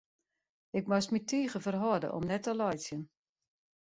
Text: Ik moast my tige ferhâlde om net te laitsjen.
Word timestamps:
Ik 0.79 0.85
moast 0.91 1.11
my 1.13 1.21
tige 1.29 1.59
ferhâlde 1.65 2.09
om 2.17 2.23
net 2.31 2.43
te 2.47 2.53
laitsjen. 2.61 3.01